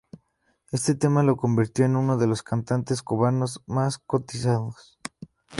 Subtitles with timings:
[0.71, 4.97] Este tema lo convirtió en uno de los cantantes cubanos más cotizados.